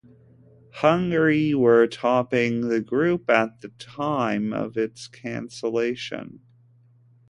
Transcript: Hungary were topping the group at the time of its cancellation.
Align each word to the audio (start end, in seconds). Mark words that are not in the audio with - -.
Hungary 0.77 1.53
were 1.53 1.85
topping 1.85 2.69
the 2.69 2.81
group 2.81 3.29
at 3.29 3.61
the 3.61 3.67
time 3.77 4.51
of 4.51 4.75
its 4.75 5.07
cancellation. 5.07 6.39